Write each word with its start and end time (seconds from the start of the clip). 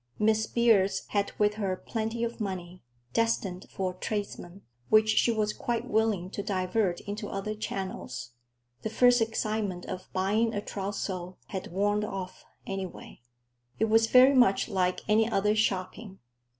Miss 0.17 0.47
Beers 0.47 1.03
had 1.09 1.31
with 1.37 1.53
her 1.61 1.75
plenty 1.75 2.23
of 2.23 2.41
money, 2.41 2.81
destined 3.13 3.67
for 3.69 3.93
tradesmen, 3.93 4.63
which 4.89 5.09
she 5.09 5.31
was 5.31 5.53
quite 5.53 5.87
willing 5.87 6.31
to 6.31 6.41
divert 6.41 7.01
into 7.01 7.29
other 7.29 7.53
channels—the 7.53 8.89
first 8.89 9.21
excitement 9.21 9.85
of 9.85 10.09
buying 10.11 10.55
a 10.55 10.61
trousseau 10.61 11.37
had 11.49 11.71
worn 11.71 12.03
off, 12.03 12.43
anyway. 12.65 13.21
It 13.77 13.89
was 13.89 14.07
very 14.07 14.33
much 14.33 14.67
like 14.67 15.07
any 15.07 15.29
other 15.29 15.55
shopping. 15.55 16.17